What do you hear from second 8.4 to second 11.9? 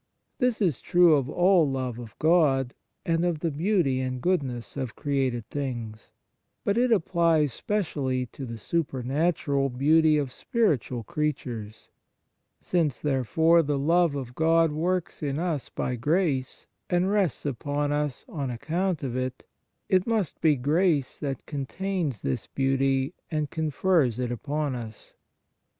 the supernatural beauty of spiritual creatures.